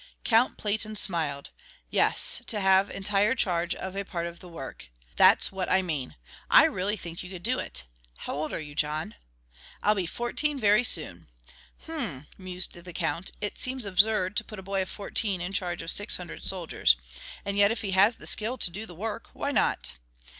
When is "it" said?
7.59-7.83, 13.41-13.59